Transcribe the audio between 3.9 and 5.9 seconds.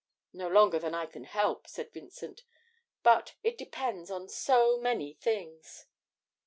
on so many things.'